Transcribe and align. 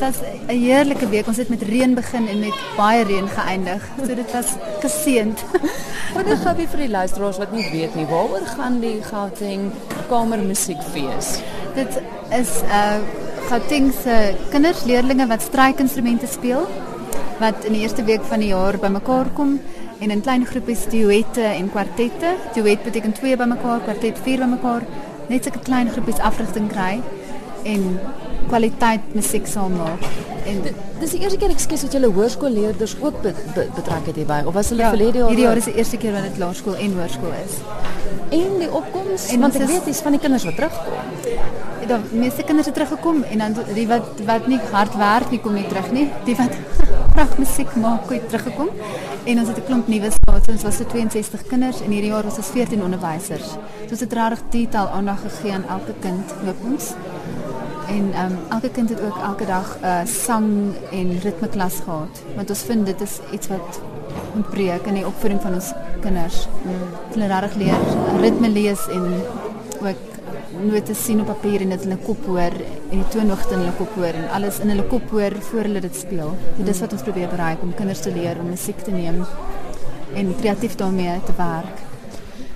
was 0.00 0.16
'n 0.48 0.58
heerlike 0.58 1.08
week. 1.08 1.26
Ons 1.26 1.36
het 1.36 1.48
met 1.48 1.62
reën 1.62 1.94
begin 1.94 2.28
en 2.28 2.38
met 2.38 2.56
baie 2.76 3.04
reën 3.04 3.28
geëindig. 3.28 3.82
So 4.06 4.14
dit 4.14 4.32
was 4.32 4.46
geseënd. 4.80 5.44
Wat 6.16 6.26
is 6.26 6.38
Gabi 6.38 6.66
vir 6.66 6.78
die 6.78 6.88
luisteraars 6.88 7.38
wat 7.38 7.52
nie 7.52 7.70
weet 7.70 7.94
nie, 7.94 8.06
waaroor 8.06 8.46
gaan 8.56 8.80
die 8.80 9.02
Gauteng 9.02 9.70
Kamermusiekfees? 10.08 11.38
Dit 11.74 12.00
is 12.30 12.50
uh, 12.66 12.98
Gauteng 13.48 13.92
se 14.02 15.26
wat 15.28 15.42
strykinstrumente 15.42 16.26
speel 16.26 16.66
wat 17.38 17.64
in 17.64 17.72
die 17.72 17.80
eerste 17.80 18.04
week 18.04 18.24
van 18.28 18.38
die 18.38 18.48
jaar 18.48 18.78
bymekaar 18.78 19.30
kom 19.34 19.60
en 20.00 20.10
in 20.10 20.20
klein 20.20 20.46
groepies 20.46 20.84
duette 20.88 21.42
en 21.42 21.70
kwartette. 21.70 22.34
Duet 22.54 22.82
beteken 22.82 23.12
twee 23.12 23.36
bymekaar, 23.36 23.80
kwartet 23.80 24.18
vier 24.22 24.38
bymekaar. 24.38 24.82
Net 25.28 25.44
sulke 25.44 25.58
klein 25.58 25.90
groepies 25.90 26.18
afrigting 26.18 26.68
kry 26.68 27.00
en 27.62 28.00
kwaliteit 28.50 29.00
musiek 29.12 29.46
zal 29.46 29.68
maken. 29.68 30.06
En 30.46 30.62
dit 30.62 30.74
is 30.98 31.10
de 31.10 31.18
eerste 31.18 31.38
keer, 31.38 31.50
excuus, 31.50 31.80
dat 31.80 31.92
jullie 31.92 32.12
hoorskoolleerders 32.12 32.96
ook 33.00 33.22
be, 33.22 33.32
be, 33.54 33.66
betrokken 33.74 34.14
hierbij? 34.14 34.44
Of 34.44 34.54
was 34.54 34.68
het 34.68 34.78
ja, 34.78 34.88
verleden 34.88 35.22
al? 35.22 35.32
jaar 35.32 35.56
is 35.56 35.64
de 35.64 35.74
eerste 35.74 35.96
keer 35.96 36.12
dat 36.12 36.22
het 36.22 36.38
laarschool 36.38 36.76
en 36.76 36.98
hoorskool 36.98 37.32
is. 37.46 37.54
En 38.38 38.58
die 38.58 38.72
opkomst? 38.72 39.30
En 39.32 39.40
want 39.40 39.54
ik 39.54 39.66
weet, 39.66 39.86
is 39.86 39.98
van 39.98 40.10
die 40.10 40.20
kinderen 40.20 40.46
wat 40.46 40.54
terugkomen. 40.54 41.04
De 41.86 41.98
meeste 42.10 42.36
kinderen 42.36 42.62
zijn 42.62 42.74
teruggekomen. 42.74 43.24
En 43.24 43.38
dan 43.38 43.54
die 43.74 43.86
wat, 43.86 44.02
wat 44.26 44.46
niet 44.46 44.60
hard 44.70 44.94
waard, 44.96 45.30
die 45.30 45.40
komen 45.40 45.60
niet 45.60 45.68
terug. 45.68 45.92
Nie. 45.92 46.08
Die 46.24 46.36
wat 46.36 46.50
graag 47.14 47.38
muziek 47.38 47.74
maken, 47.74 48.14
het 48.14 48.28
teruggekomen. 48.28 48.72
En 49.24 49.38
ons 49.38 49.48
het 49.48 49.56
een 49.56 49.64
klomp 49.64 49.86
nieuwe 49.86 50.10
school. 50.10 50.40
Ons 50.52 50.62
was 50.62 50.78
er 50.78 50.86
62 50.86 51.42
kinderen. 51.46 51.74
en 51.84 51.90
hierdie 51.90 52.10
jaar 52.10 52.22
was 52.24 52.36
ons 52.36 52.46
14 52.46 52.82
onderwijzers. 52.82 53.44
Dus 53.88 54.00
het 54.00 54.12
rarig 54.12 54.40
taal 54.70 54.88
aandacht 54.88 55.20
gegeven 55.22 55.52
aan 55.52 55.78
elke 55.78 55.94
kind 56.00 56.32
met 56.44 56.54
ons. 56.70 56.84
En 57.90 58.10
um, 58.22 58.36
elke 58.56 58.70
kind 58.70 58.88
het 58.88 59.00
ook 59.02 59.16
elke 59.18 59.46
dag 59.46 59.76
uh, 59.82 60.00
sang 60.06 60.74
en 60.90 61.14
ritme 61.22 61.48
klas 61.48 61.80
gehad. 61.84 62.22
Want 62.36 62.50
ons 62.50 62.62
vind 62.68 62.86
dit 62.86 63.00
is 63.00 63.18
iets 63.32 63.50
wat 63.50 63.80
ontbreek 64.34 64.86
in 64.86 65.00
die 65.00 65.06
opvoeding 65.06 65.40
van 65.42 65.56
ons 65.58 65.72
kinders. 66.04 66.44
Hulle 67.10 67.26
mm. 67.26 67.32
regtig 67.32 67.58
leer 67.64 67.90
ritme 68.20 68.48
lees 68.48 68.86
en 68.94 69.08
ook 69.80 70.06
note 70.60 70.94
sien 70.94 71.20
op 71.20 71.30
papier 71.30 71.62
en 71.64 71.74
dit 71.74 71.84
in 71.86 71.94
hulle 71.94 72.04
kop 72.04 72.26
hoor 72.28 72.56
en 72.90 72.96
die 72.96 73.06
toonhoogte 73.14 73.54
in 73.54 73.62
hulle 73.62 73.76
kop 73.78 73.94
hoor 73.98 74.18
en 74.22 74.26
alles 74.38 74.58
in 74.64 74.72
hulle 74.74 74.86
kop 74.90 75.14
hoor 75.14 75.36
voor 75.50 75.68
hulle 75.68 75.84
dit 75.86 75.96
speel. 75.96 76.34
Dit 76.58 76.72
is 76.74 76.82
wat 76.84 76.96
ons 76.96 77.06
probeer 77.06 77.30
bereik 77.32 77.62
om 77.66 77.74
kinders 77.74 78.02
te 78.06 78.14
leer 78.14 78.40
om 78.42 78.50
musiek 78.50 78.82
te 78.86 78.94
neem 78.94 79.22
en 80.14 80.34
kreatief 80.42 80.74
daarmee 80.78 81.20
te 81.26 81.36
werk. 81.38 81.89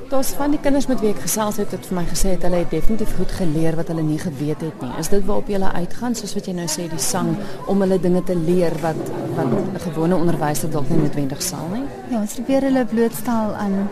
Daar's 0.08 0.30
van 0.36 0.52
die 0.52 0.60
kinders 0.60 0.86
met 0.86 1.00
wie 1.00 1.10
ek 1.14 1.22
gesels 1.24 1.56
het, 1.56 1.70
het 1.72 1.86
vir 1.88 1.96
my 1.96 2.02
gesê 2.08 2.34
het 2.34 2.42
hulle 2.44 2.60
definitief 2.68 3.14
goed 3.16 3.30
geleer 3.32 3.76
wat 3.78 3.88
hulle 3.88 4.02
nie 4.04 4.18
geweet 4.20 4.60
het 4.60 4.82
nie. 4.84 4.90
Is 5.00 5.08
dit 5.08 5.24
waarop 5.24 5.48
jy 5.48 5.60
uitgaan 5.62 6.14
soos 6.18 6.34
wat 6.36 6.48
jy 6.48 6.54
nou 6.58 6.66
sê 6.68 6.84
die 6.90 7.00
sang 7.00 7.30
om 7.72 7.80
hulle 7.80 7.98
dinge 8.02 8.20
te 8.28 8.36
leer 8.36 8.76
wat 8.82 9.00
wat 9.36 9.46
'n 9.46 9.80
gewone 9.86 10.16
onderwyser 10.16 10.70
dalk 10.70 10.88
nie 10.90 10.98
noodwendig 10.98 11.42
sal 11.42 11.68
nie? 11.72 11.84
Ja, 12.10 12.20
ons 12.20 12.34
probeer 12.34 12.62
hulle 12.62 12.84
blootstel 12.84 13.54
aan 13.54 13.88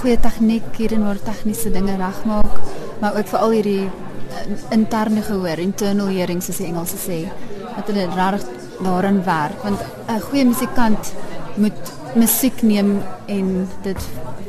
goeie 0.00 0.18
tegniek 0.20 0.76
hier 0.76 0.92
en 0.92 1.04
waar 1.04 1.22
tegniese 1.22 1.70
dinge 1.70 1.96
regmaak, 1.96 2.60
maar 3.00 3.16
ook 3.16 3.26
veral 3.26 3.50
hierdie 3.50 3.86
eh, 3.86 4.70
interne 4.70 5.22
gehoor, 5.22 5.58
internal 5.58 6.06
hearing 6.06 6.42
soos 6.42 6.56
die 6.56 6.66
Engelse 6.66 6.96
sê, 6.96 7.30
dat 7.76 7.86
hulle 7.86 8.08
regtig 8.14 8.48
daarin 8.82 9.24
werk 9.24 9.62
want 9.62 9.80
'n 10.08 10.20
goeie 10.20 10.44
musikant 10.44 11.12
moet 11.56 11.92
musiek 12.14 12.62
neem 12.62 13.00
en 13.26 13.68
dit 13.82 14.00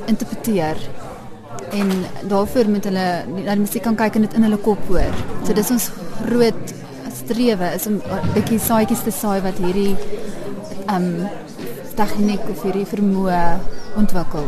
interpreteer 0.06 0.78
en 1.79 1.91
daarvoor 2.29 2.69
moet 2.69 2.88
hulle 2.89 3.07
na 3.43 3.55
die 3.55 3.66
musiek 3.66 3.83
kan 3.83 3.97
kyk 3.99 4.16
en 4.16 4.27
dit 4.27 4.33
in 4.38 4.47
hulle 4.47 4.59
kop 4.66 4.81
hoor. 4.88 5.21
So 5.45 5.53
dis 5.57 5.71
ons 5.73 5.89
groot 6.23 6.73
strewe 7.13 7.73
is 7.75 7.88
om 7.88 8.02
'n 8.02 8.33
bietjie 8.33 8.59
saaitjies 8.59 9.03
te 9.03 9.11
saai 9.11 9.41
wat 9.41 9.57
hierdie 9.57 9.95
ehm 10.88 10.95
um, 10.95 11.27
tegniek 11.95 12.44
of 12.49 12.63
hierdie 12.66 12.85
vermoë 12.89 13.41
ontwikkel. 14.01 14.47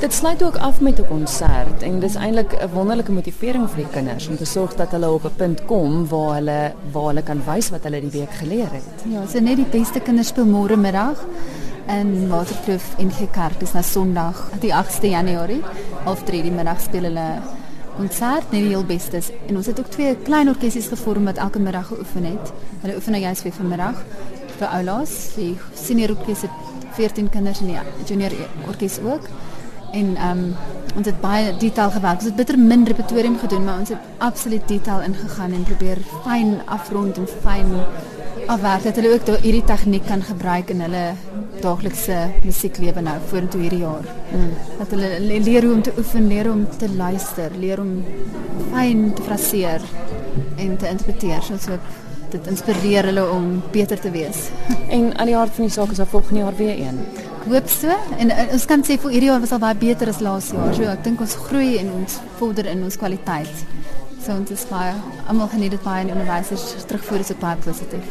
Dit 0.00 0.12
sluit 0.12 0.42
ook 0.44 0.56
af 0.56 0.80
met 0.80 0.98
'n 1.00 1.06
konsert 1.08 1.82
en 1.82 2.00
dis 2.00 2.14
eintlik 2.14 2.52
'n 2.52 2.68
wonderlike 2.72 3.12
motivering 3.12 3.70
vir 3.70 3.76
die 3.76 3.92
kinders 3.92 4.28
om 4.28 4.36
te 4.36 4.44
sorg 4.44 4.74
dat 4.74 4.90
hulle 4.90 5.10
op 5.10 5.24
'n 5.24 5.36
punt 5.36 5.64
kom 5.64 6.08
waar 6.08 6.34
hulle 6.34 6.72
waar 6.92 7.06
hulle 7.06 7.22
kan 7.22 7.40
wys 7.46 7.70
wat 7.70 7.82
hulle 7.82 8.00
die 8.00 8.18
week 8.20 8.32
geleer 8.32 8.70
het. 8.72 9.04
Ja, 9.08 9.26
so 9.26 9.40
net 9.40 9.56
die 9.56 9.70
beste 9.80 10.00
kinders 10.00 10.28
speel 10.28 10.46
môre 10.46 10.76
middag 10.76 11.16
in 11.86 12.28
Waterkloof 12.28 12.94
en 12.98 13.10
Gekerk. 13.10 13.60
Dis 13.60 13.72
nou 13.72 13.84
Sondag, 13.84 14.40
die 14.60 14.72
8de 14.74 15.08
Januarie. 15.08 15.62
Half 16.04 16.24
3 16.24 16.42
die 16.42 16.52
middag 16.52 16.80
speel 16.80 17.08
hulle 17.08 17.26
konsert, 17.96 18.50
net 18.50 18.60
die 18.60 18.72
heel 18.72 18.84
bestes. 18.84 19.30
En 19.46 19.56
ons 19.56 19.66
het 19.70 19.78
ook 19.80 19.90
twee 19.94 20.16
klein 20.26 20.48
orkesies 20.48 20.88
gevorm 20.92 21.24
wat 21.30 21.40
elke 21.42 21.62
middag 21.62 21.86
geoefen 21.86 22.24
het. 22.24 22.52
Hulle 22.82 22.96
oefen 22.98 23.16
nou 23.16 23.22
juist 23.22 23.42
weer 23.46 23.54
vanmiddag 23.56 24.02
vir 24.56 24.66
Oulaas. 24.68 25.14
Die 25.36 25.52
senior 25.74 26.16
orkes 26.16 26.42
het 26.46 26.64
14 26.98 27.30
kinders 27.30 27.60
en 27.60 27.70
die 27.72 27.78
junior 28.06 28.34
orkes 28.66 28.98
ook. 29.04 29.30
En 29.92 30.16
ehm 30.16 30.44
um, 30.44 30.74
ons 30.96 31.06
het 31.06 31.18
baie 31.20 31.56
detail 31.60 31.90
gewerk. 31.90 32.22
Ons 32.22 32.30
het 32.30 32.36
bitter 32.36 32.58
min 32.58 32.86
repertorium 32.88 33.38
gedoen, 33.38 33.64
maar 33.64 33.78
ons 33.78 33.88
het 33.92 33.98
absoluut 34.18 34.68
detail 34.68 35.02
ingegaan 35.02 35.52
en 35.52 35.66
probeer 35.68 35.98
fyn 36.24 36.54
afrond 36.64 37.18
en 37.20 37.28
fyn 37.42 37.74
afwerk 38.46 38.82
dat 38.82 38.96
hulle 38.96 39.12
ook 39.12 39.28
hierdie 39.42 39.64
tegniek 39.64 40.06
kan 40.06 40.22
gebruik 40.22 40.70
in 40.70 40.80
hulle 40.80 41.04
daaglikse 41.62 42.16
musieklewe 42.44 43.02
nou 43.04 43.16
vorentoe 43.30 43.60
hierdie 43.60 43.82
jaar. 43.82 44.08
Mm. 44.32 44.50
Dat 44.78 44.94
hulle 44.94 45.10
leer 45.20 45.66
hoe 45.66 45.74
om 45.74 45.82
te 45.82 45.94
oefen, 45.98 46.26
leer 46.30 46.50
om 46.50 46.66
te 46.78 46.88
luister, 46.92 47.54
leer 47.60 47.80
om 47.80 47.92
fyn 48.72 49.12
te 49.14 49.22
fraseer 49.22 49.84
en 50.56 50.76
te 50.76 50.88
interpreteer 50.88 51.42
soos 51.42 51.68
ook 51.72 51.94
dit 52.30 52.48
inspireer 52.50 53.06
hulle 53.10 53.24
om 53.30 53.62
beter 53.72 54.00
te 54.00 54.10
wees. 54.10 54.48
En 54.96 55.10
aan 55.18 55.26
die 55.26 55.36
hart 55.36 55.54
van 55.54 55.66
die 55.66 55.72
saak 55.74 55.90
is 55.90 56.02
daar 56.02 56.10
volgende 56.10 56.40
jaar 56.40 56.56
weer 56.56 56.78
een. 56.78 57.00
Ek 57.46 57.52
hoop 57.52 57.68
so 57.70 57.94
en, 58.18 58.30
en 58.30 58.52
ons 58.54 58.64
kan 58.66 58.82
sê 58.86 58.96
vir 59.02 59.12
hierdie 59.14 59.30
jaar 59.30 59.42
was 59.42 59.54
al 59.54 59.62
baie 59.62 59.78
beter 59.78 60.10
as 60.10 60.22
laas 60.24 60.50
jaar. 60.54 60.74
So 60.74 60.90
ek 60.90 61.04
dink 61.06 61.22
ons 61.22 61.36
groei 61.48 61.76
en 61.82 61.92
ons 62.00 62.20
vorder 62.40 62.70
in 62.70 62.82
ons 62.86 62.98
kwaliteit. 62.98 63.66
So, 64.26 64.32
en 64.32 64.38
het 64.38 64.50
is 64.50 64.68
maar 64.68 64.94
allemaal 65.26 65.48
geniet 65.48 65.72
het 65.72 65.82
maar 65.82 65.98
en 65.98 66.06
de 66.06 66.84
terugvoer 66.86 67.18
is 67.18 67.32
ook 67.32 67.40
maar 67.40 67.56
positief. 67.56 68.04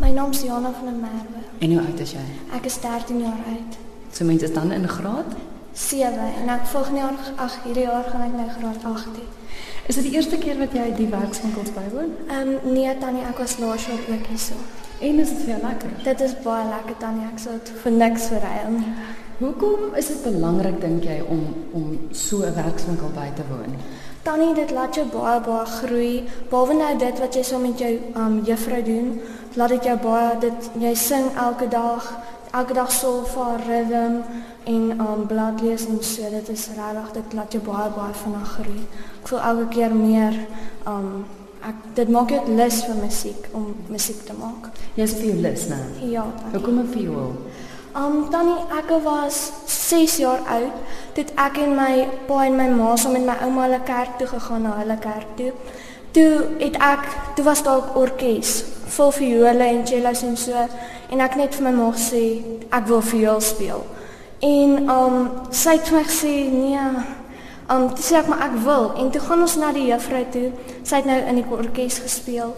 My 0.00 0.10
naam 0.10 0.30
is 0.30 0.42
Jana 0.42 0.70
van 0.72 0.84
der 0.84 0.94
Merwe. 0.94 1.40
En 1.58 1.70
hoe 1.70 1.86
oud 1.86 2.00
is 2.00 2.12
jy? 2.12 2.26
Ek 2.56 2.64
is 2.64 2.80
13 2.80 3.18
jaar 3.18 3.40
oud. 3.48 3.76
So 4.12 4.24
mens 4.24 4.42
is 4.42 4.52
dan 4.52 4.72
in 4.72 4.88
graad? 4.88 5.24
7 5.72 6.12
en 6.42 6.48
ek 6.48 6.66
volgende 6.66 6.98
jaar 6.98 7.18
ag 7.36 7.58
hierdie 7.64 7.82
jaar 7.82 8.06
gaan 8.12 8.22
ek 8.22 8.36
my 8.36 8.46
graad 8.58 8.84
8 8.84 9.06
18. 9.06 9.22
Is 9.86 9.94
dit 9.94 10.04
die 10.04 10.12
eerste 10.12 10.38
keer 10.38 10.58
wat 10.58 10.72
jy 10.72 10.86
die 10.94 11.08
werkswinkels 11.10 11.72
bijwoon? 11.72 12.14
Um, 12.30 12.36
ehm, 12.36 12.72
nee, 12.72 12.98
Tannie, 12.98 13.26
ek 13.26 13.42
was 13.42 13.58
laas 13.58 13.90
jaar 13.90 14.06
ook 14.06 14.26
hier 14.30 14.38
so. 14.38 14.54
En 15.00 15.18
is 15.18 15.28
het 15.34 15.44
veel 15.50 15.62
lekker? 15.62 15.90
Dit 16.04 16.20
is 16.20 16.38
baie 16.46 16.68
lekker, 16.68 16.96
Tannie. 17.02 17.26
ek 17.32 17.42
sou 17.42 17.58
dit 17.58 17.74
vir 17.82 17.92
niks 17.92 18.30
verruil 18.30 18.70
nie. 18.78 18.94
Hoekom 19.42 19.94
is 19.98 20.14
dit 20.14 20.22
belangrik 20.30 20.80
dink 20.80 21.04
jy 21.04 21.22
om, 21.28 21.42
om 21.72 21.98
so 22.10 22.46
'n 22.46 22.54
werkswinkel 22.54 23.10
by 23.18 23.32
te 23.34 23.42
woon? 23.50 23.74
Tannie, 24.26 24.54
dit 24.54 24.70
laat 24.74 24.94
jou 24.98 25.04
baie 25.06 25.38
baie 25.40 25.66
groei. 25.70 26.14
Behalwe 26.50 26.74
nou 26.74 26.94
dit 26.98 27.20
wat 27.22 27.36
jy 27.38 27.42
so 27.46 27.60
met 27.62 27.78
jou 27.78 27.92
um 28.18 28.40
juffrou 28.48 28.80
doen, 28.82 29.12
laat 29.54 29.76
dit 29.76 29.86
jou 29.86 29.94
baie 30.02 30.32
dit 30.42 30.66
jy 30.82 30.90
sing 30.98 31.28
elke 31.38 31.68
dag, 31.70 32.08
elke 32.50 32.74
dag 32.74 32.90
solfa 32.90 33.52
ritme 33.68 34.24
en 34.66 35.04
um 35.04 35.22
blad 35.30 35.62
lees 35.62 35.86
en 35.86 36.02
so. 36.02 36.26
Dit 36.32 36.50
is 36.50 36.66
regtig 36.74 37.12
dit 37.20 37.38
laat 37.38 37.54
jou 37.54 37.62
baie 37.68 37.86
baie 37.94 38.18
vinnig 38.24 38.50
groei. 38.56 38.82
Ek 39.20 39.30
voel 39.30 39.44
elke 39.52 39.68
keer 39.76 39.94
meer 39.94 40.42
um 40.90 41.12
ek 41.70 41.86
dit 41.94 42.10
maak 42.18 42.34
jou 42.34 42.42
lus 42.58 42.82
vir 42.88 42.98
musiek 43.04 43.48
om 43.54 43.70
musiek 43.94 44.26
te 44.26 44.34
maak. 44.42 44.72
Jy's 44.98 45.14
vir 45.22 45.38
lus 45.46 45.68
nou. 45.70 45.84
Ja. 46.02 46.26
Hoekom 46.50 46.82
'n 46.82 46.90
viool? 46.98 47.32
Um 47.96 48.26
tannie, 48.28 48.60
ek 48.76 48.90
was 49.04 49.52
6 49.64 50.18
jaar 50.20 50.42
oud, 50.52 50.72
toe 51.16 51.22
ek 51.40 51.56
en 51.64 51.70
my 51.78 51.92
pa 52.28 52.42
en 52.44 52.58
my 52.58 52.66
ma 52.68 52.90
saam 53.00 53.14
met 53.16 53.24
my 53.24 53.36
ouma 53.46 53.62
hulle 53.64 53.78
kerk 53.88 54.18
toe 54.20 54.26
gegaan 54.28 54.66
na 54.68 54.74
hulle 54.82 54.96
kerk 55.00 55.30
toe. 55.38 55.54
Toe 56.12 56.32
het 56.60 56.76
ek, 56.76 57.06
toe 57.38 57.44
was 57.46 57.62
daar 57.64 57.80
'n 57.80 57.96
orkes, 57.96 58.50
vol 58.96 59.10
viole 59.16 59.64
en 59.64 59.86
cellos 59.86 60.22
en 60.22 60.36
so 60.36 60.52
en 61.10 61.20
ek 61.20 61.36
net 61.36 61.54
vir 61.54 61.64
my 61.64 61.72
ma 61.72 61.90
gesê 61.92 62.44
ek 62.70 62.86
wil 62.86 63.00
viool 63.00 63.40
speel. 63.40 63.86
En 64.40 64.90
um 64.90 65.30
sy 65.50 65.70
het 65.70 65.88
vir 65.88 65.98
my 65.98 66.04
gesê 66.04 66.34
nee, 66.52 66.84
um 67.70 67.88
toe 67.94 68.04
sê 68.04 68.14
ek 68.20 68.28
maar 68.28 68.42
ek 68.50 68.56
wil 68.64 68.92
en 68.96 69.10
toe 69.10 69.20
gaan 69.20 69.40
ons 69.40 69.56
na 69.56 69.72
die 69.72 69.88
juffrou 69.88 70.24
toe. 70.30 70.52
Sy 70.82 70.96
het 70.96 71.06
nou 71.06 71.20
in 71.28 71.34
die 71.34 71.50
orkes 71.50 71.98
gespeel. 71.98 72.54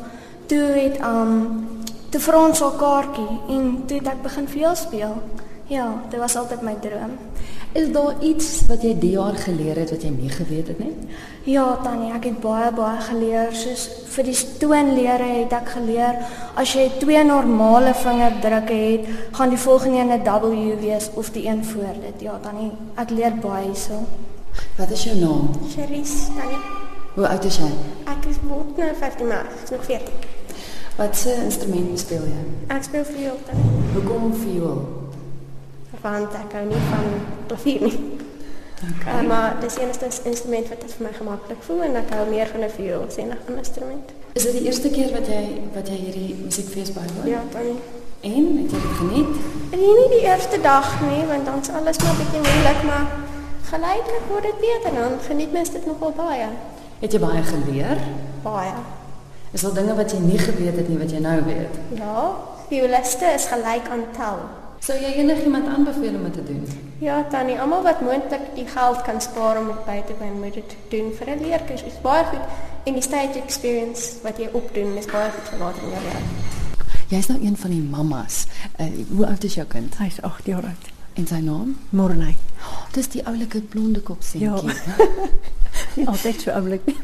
Toe 0.46 0.66
het 0.82 0.98
um 0.98 1.78
Toe 2.08 2.20
vir 2.20 2.36
ons 2.36 2.60
'n 2.62 2.76
kaartjie 2.78 3.38
en 3.48 3.82
toe 3.86 3.96
het 3.98 4.06
ek 4.06 4.22
begin 4.22 4.48
viool 4.48 4.76
speel. 4.76 5.14
Ja, 5.66 6.02
dit 6.10 6.18
was 6.18 6.36
altyd 6.36 6.62
my 6.62 6.74
droom. 6.80 7.18
Is 7.72 7.92
daar 7.92 8.14
iets 8.20 8.66
wat 8.66 8.82
jy 8.82 8.94
die 8.98 9.10
jaar 9.10 9.36
geleer 9.36 9.76
het 9.76 9.90
wat 9.90 10.02
jy 10.02 10.10
nie 10.10 10.30
geweet 10.30 10.68
het 10.68 10.78
nie? 10.78 10.94
Ja, 11.44 11.78
Tannie, 11.82 12.12
ek 12.12 12.24
het 12.24 12.40
baie 12.40 12.70
baie 12.72 13.00
geleer. 13.00 13.52
Soos 13.52 13.88
vir 14.14 14.24
die 14.24 14.36
toonlere 14.58 15.28
het 15.42 15.52
ek 15.52 15.68
geleer 15.68 16.16
as 16.56 16.72
jy 16.72 16.88
twee 16.98 17.24
normale 17.24 17.92
vingerdrukke 17.94 18.72
het, 18.72 19.04
gaan 19.32 19.50
die 19.50 19.58
volgende 19.58 19.98
een 19.98 20.12
'n 20.12 20.24
W 20.24 20.80
wees 20.80 21.10
of 21.14 21.30
die 21.30 21.46
een 21.46 21.64
voor 21.64 21.94
dit. 22.00 22.20
Ja, 22.20 22.38
Tannie, 22.42 22.72
ek 22.96 23.10
leer 23.10 23.36
baie 23.36 23.64
hierso. 23.64 24.00
Wat 24.78 24.90
is 24.90 25.04
jou 25.04 25.16
naam? 25.16 25.50
Cherise, 25.68 26.32
Tannie. 26.38 26.64
Hoe 27.14 27.28
oud 27.28 27.44
is 27.44 27.56
jy? 27.58 27.70
Ek 28.04 28.24
is 28.30 28.36
moet 28.42 28.76
nou 28.76 28.94
15 28.94 29.26
maar, 29.26 29.46
nog 29.70 29.84
14. 29.84 30.37
Wat 30.98 31.16
se 31.16 31.34
instrument 31.44 31.98
speel 31.98 32.24
jy? 32.26 32.40
Ek 32.74 32.82
speel 32.82 33.04
viool. 33.06 33.36
Hoekom 33.92 34.32
viool? 34.34 34.80
Want 36.02 36.34
ek 36.34 36.56
hou 36.58 36.62
nie 36.66 36.80
van 36.88 37.06
klavier 37.46 37.84
nie. 37.86 38.00
Okay. 38.78 39.12
Uh, 39.12 39.28
maar 39.28 39.54
dis 39.62 39.76
die 39.78 39.84
enigste 39.84 40.10
instrument 40.26 40.66
wat 40.72 40.82
dit 40.82 40.96
vir 40.96 41.06
my 41.06 41.12
gemaklik 41.14 41.62
voel 41.68 41.84
en 41.86 42.00
ek 42.02 42.10
hou 42.16 42.26
meer 42.32 42.50
van 42.50 42.66
'n 42.66 42.72
viool 42.74 43.06
as 43.06 43.20
enige 43.22 43.46
ander 43.46 43.62
instrument. 43.62 44.10
Is 44.32 44.42
dit 44.50 44.58
die 44.58 44.64
eerste 44.66 44.90
keer 44.90 45.14
wat 45.14 45.30
jy 45.30 45.44
wat 45.78 45.86
jy 45.86 46.02
hierdie 46.02 46.34
musiekfees 46.42 46.92
bywoon? 46.98 47.30
Ja, 47.30 47.46
tannie. 47.54 47.78
En 48.26 48.44
het 48.58 48.70
jy 48.74 48.82
dit 48.82 48.98
geniet? 48.98 49.32
En 49.70 49.78
nie 49.78 49.96
nie 50.02 50.12
die 50.18 50.24
eerste 50.26 50.60
dag 50.60 51.00
nie, 51.06 51.24
want 51.30 51.46
dan's 51.46 51.70
alles 51.70 52.02
maar 52.02 52.18
bietjie 52.18 52.42
moeilik, 52.42 52.82
maar 52.90 53.06
geleidelik 53.70 54.30
word 54.34 54.50
dit 54.50 54.58
beter 54.66 55.02
dan 55.02 55.18
geniet 55.30 55.52
mens 55.52 55.70
dit 55.70 55.86
nogal 55.86 56.12
baie. 56.12 56.48
Het 56.98 57.12
jy 57.12 57.20
baie 57.22 57.42
geleer? 57.42 58.08
Baie. 58.42 58.74
Is 59.52 59.60
daar 59.60 59.74
dinge 59.74 59.94
wat 59.94 60.12
jy 60.12 60.18
nie 60.20 60.38
geweet 60.38 60.76
het 60.76 60.88
nie 60.88 60.98
wat 61.00 61.10
jy 61.10 61.20
nou 61.24 61.36
weet? 61.44 61.76
Ja, 61.96 62.24
violiste 62.68 63.30
is 63.34 63.46
gelyk 63.48 63.88
aan 63.88 64.04
tel. 64.16 64.42
Sou 64.84 64.94
jy 65.00 65.14
enigiemand 65.22 65.66
aanbeveel 65.66 66.18
om 66.18 66.26
dit 66.28 66.32
te 66.32 66.44
doen? 66.44 66.66
Ja, 67.00 67.22
tannie, 67.30 67.56
almal 67.60 67.82
wat 67.82 68.00
moontlik 68.04 68.44
die 68.54 68.66
geld 68.66 69.00
kan 69.02 69.20
spaar 69.20 69.58
om 69.58 69.70
dit 69.72 69.80
by 69.86 69.96
te 70.06 70.12
bring, 70.18 70.36
moet 70.42 70.54
dit 70.54 70.76
doen 70.92 71.08
vir 71.18 71.30
'n 71.34 71.40
leerkursus. 71.42 71.86
Is 71.86 72.00
baie 72.02 72.24
goed 72.24 72.44
en 72.84 72.92
die 72.92 73.02
stage 73.02 73.40
experience 73.42 74.20
wat 74.22 74.38
jy 74.38 74.48
opdoen 74.52 74.96
is 74.96 75.06
baie 75.06 75.30
goed 75.30 75.48
vir 75.48 75.58
later 75.58 75.82
in 75.82 75.90
jou 75.90 76.02
lewe. 76.02 76.22
Jy's 77.08 77.26
nou 77.26 77.40
een 77.44 77.56
van 77.56 77.70
die 77.70 77.82
mammas. 77.82 78.46
Uh, 78.80 78.86
hoe 79.16 79.26
oud 79.26 79.44
is 79.44 79.54
jou 79.54 79.66
kind? 79.66 79.96
Hy's 79.96 80.20
8 80.22 80.46
jaar 80.46 80.64
oud. 80.64 80.88
En 81.14 81.26
sy 81.26 81.40
naam? 81.40 81.78
Morney. 81.90 82.36
Oh, 82.60 82.84
dis 82.92 83.08
die 83.08 83.26
oulike 83.26 83.60
blonde 83.60 84.00
kop 84.00 84.22
seentjie. 84.22 84.74
Nie 85.96 86.06
altyd 86.12 86.40
so 86.40 86.50
oulik 86.50 86.84
nie. 86.86 86.96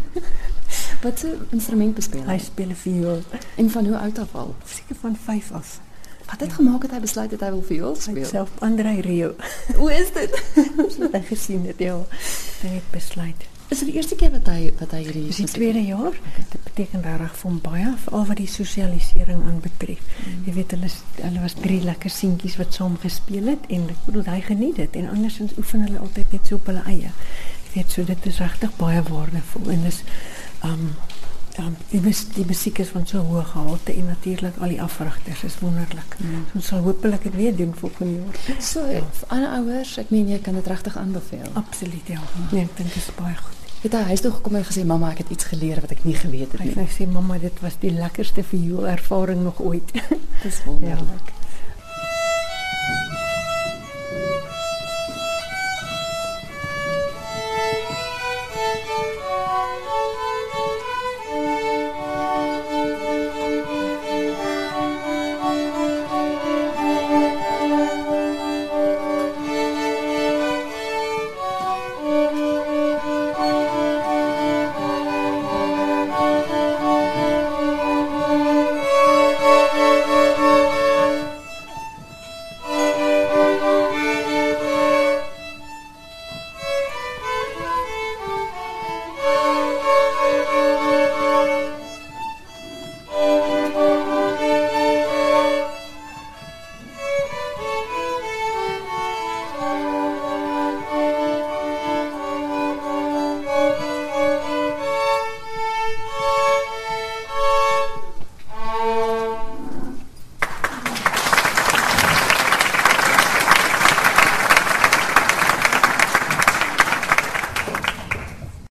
Wat 1.04 1.22
'n 1.24 1.46
instrument 1.52 1.94
bespeel 1.94 2.24
Hy 2.24 2.32
hy? 2.32 2.38
speel 2.38 2.68
'n 2.70 2.74
viool. 2.74 3.20
En 3.56 3.70
van 3.70 3.86
hoe 3.86 3.96
oud 3.98 4.18
af 4.18 4.34
al? 4.34 4.54
Seker 4.64 4.96
van 5.00 5.16
5 5.24 5.52
af. 5.52 5.80
Wat 6.26 6.40
het 6.40 6.52
gemaak 6.52 6.80
dat 6.80 6.90
hy 6.90 7.00
besluit 7.00 7.30
het 7.30 7.40
hy 7.40 7.50
wil 7.50 7.62
viool 7.62 7.94
Hy 7.94 8.00
speel? 8.00 8.24
self 8.24 8.50
Andrei 8.58 9.00
Rio. 9.00 9.34
Hoe 9.80 9.92
is 9.94 10.12
dit? 10.12 10.42
Wat 10.98 11.12
hy 11.12 11.20
gesien 11.20 11.66
het, 11.66 11.78
ja. 11.78 11.98
Hy 12.62 12.68
het 12.68 12.90
besluit. 12.90 13.44
Is 13.68 13.78
dit 13.78 13.88
die 13.88 13.96
eerste 13.96 14.14
keer 14.14 14.30
wat 14.30 14.46
hy 14.46 14.72
wat 14.78 14.90
hy 14.90 14.98
hierdie 15.04 15.26
Dis 15.26 15.36
die 15.36 15.44
musiek- 15.44 15.56
tweede 15.60 15.84
jaar. 15.86 16.12
Dit 16.50 16.62
beteken 16.64 17.02
regtig 17.02 17.36
vir 17.36 17.50
hom 17.50 17.60
baie 17.60 17.92
veral 18.04 18.26
wat 18.26 18.36
die 18.36 18.46
sosialisering 18.46 19.42
aanbetref. 19.44 20.00
Jy 20.46 20.52
weet 20.52 20.70
hulle 20.70 20.84
is- 20.84 21.02
hulle 21.20 21.40
was 21.40 21.52
drie 21.54 21.80
lekker 21.82 22.10
seentjies 22.10 22.56
wat 22.56 22.74
saam 22.74 22.96
gespeel 23.00 23.46
het 23.46 23.64
en 23.68 23.88
ek 23.88 24.04
bedoel 24.06 24.24
hy 24.24 24.40
geniet 24.40 24.76
dit 24.76 24.96
en 24.96 25.08
andersins 25.10 25.52
oefen 25.58 25.80
hulle 25.80 25.98
altyd 25.98 26.32
net 26.32 26.46
so 26.46 26.54
op 26.54 26.66
hulle 26.66 26.82
eie. 26.86 27.10
Jy 27.64 27.72
weet 27.82 27.90
so 27.90 28.04
dit 28.04 28.26
is 28.26 28.38
regtig 28.38 28.76
baie 28.76 29.02
waardevol 29.02 29.70
en 29.70 29.82
dis 29.82 30.02
um 30.64 30.90
um 31.62 31.76
die 31.92 32.00
mus, 32.02 32.24
die 32.34 32.44
musiek 32.48 32.78
is 32.82 32.88
van 32.90 33.04
so 33.06 33.20
hoë 33.22 33.44
gehalte 33.52 33.92
en 33.94 34.08
natuurlik 34.10 34.56
al 34.58 34.72
die 34.74 34.80
afrigters 34.82 35.44
is 35.46 35.58
wonderlik. 35.62 36.16
Mm. 36.18 36.46
Ons 36.58 36.66
sal 36.72 36.80
hopelik 36.82 37.22
dit 37.28 37.34
weer 37.38 37.54
doen 37.56 37.74
volgende 37.78 38.16
jaar. 38.24 38.58
So, 38.62 38.82
ander 39.28 39.52
ouers, 39.60 39.92
ek 40.02 40.10
meen 40.10 40.28
jy 40.32 40.40
kan 40.42 40.58
dit 40.58 40.66
regtig 40.66 40.96
aanbeveel. 40.98 41.46
Absoluut 41.60 42.10
ja. 42.10 42.18
Nee, 42.50 42.64
ek 42.66 42.74
dink 42.80 42.90
dit 42.90 42.98
is 43.04 43.10
baie 43.20 43.36
goed. 43.38 43.60
Het 43.84 43.92
hy 43.92 44.02
huis 44.10 44.20
toe 44.24 44.32
gekom 44.32 44.54
en 44.56 44.64
gesê 44.64 44.82
mamma, 44.88 45.10
ek 45.12 45.18
het 45.26 45.30
iets 45.36 45.44
geleer 45.52 45.80
wat 45.84 45.90
ek 45.92 46.04
nie 46.08 46.16
geweet 46.16 46.52
het 46.56 46.60
Hy 46.60 46.66
nie. 46.66 46.74
het 46.74 46.82
nou 46.82 46.90
sê 46.96 47.06
mamma 47.06 47.38
dit 47.38 47.58
was 47.62 47.74
die 47.82 47.92
lekkerste 47.92 48.42
viool 48.50 48.88
ervaring 48.88 49.42
nog 49.44 49.60
ooit. 49.60 49.92
Dis 50.42 50.62
wonderlik. 50.66 51.30
Ja. 51.30 51.42